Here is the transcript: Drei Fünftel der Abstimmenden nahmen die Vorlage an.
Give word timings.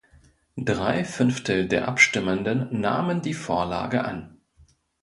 Drei 0.57 1.03
Fünftel 1.05 1.67
der 1.67 1.87
Abstimmenden 1.87 2.81
nahmen 2.81 3.21
die 3.21 3.35
Vorlage 3.35 4.03
an. 4.03 4.41